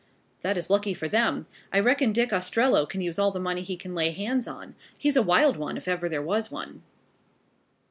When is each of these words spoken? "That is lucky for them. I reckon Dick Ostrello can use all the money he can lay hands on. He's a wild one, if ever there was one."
"That 0.41 0.57
is 0.57 0.71
lucky 0.71 0.95
for 0.95 1.07
them. 1.07 1.45
I 1.71 1.79
reckon 1.79 2.11
Dick 2.11 2.31
Ostrello 2.33 2.89
can 2.89 3.01
use 3.01 3.19
all 3.19 3.29
the 3.29 3.39
money 3.39 3.61
he 3.61 3.77
can 3.77 3.93
lay 3.93 4.09
hands 4.09 4.47
on. 4.47 4.73
He's 4.97 5.15
a 5.15 5.21
wild 5.21 5.57
one, 5.57 5.77
if 5.77 5.87
ever 5.87 6.09
there 6.09 6.23
was 6.23 6.49
one." 6.51 6.81